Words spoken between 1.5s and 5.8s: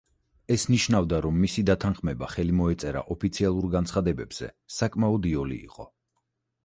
დათანხმება, ხელი მოეწერა ოფიციალურ განცხადებებზე, საკმაოდ იოლი